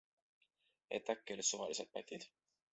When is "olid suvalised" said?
1.37-1.95